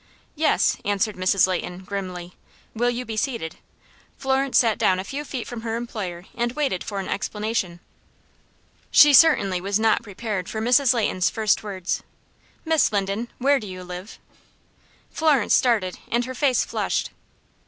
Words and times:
"Yes," 0.35 0.77
answered 0.83 1.15
Mrs. 1.15 1.45
Leighton, 1.45 1.83
grimly. 1.83 2.33
"Will 2.73 2.89
you 2.89 3.05
be 3.05 3.15
seated?" 3.15 3.57
Florence 4.17 4.57
sat 4.57 4.79
down 4.79 4.99
a 4.99 5.03
few 5.03 5.23
feet 5.23 5.45
from 5.45 5.61
her 5.61 5.75
employer 5.77 6.25
and 6.33 6.53
waited 6.53 6.83
for 6.83 6.99
an 6.99 7.07
explanation. 7.07 7.79
She 8.89 9.13
certainly 9.13 9.61
was 9.61 9.79
not 9.79 10.01
prepared 10.01 10.49
for 10.49 10.59
Mrs. 10.59 10.95
Leighton's 10.95 11.29
first 11.29 11.61
words: 11.61 12.01
"Miss 12.65 12.91
Linden, 12.91 13.27
where 13.37 13.59
do 13.59 13.67
you 13.67 13.83
live?" 13.83 14.17
Florence 15.11 15.53
started, 15.53 15.99
and 16.07 16.25
her 16.25 16.33
face 16.33 16.65
flushed. 16.65 17.11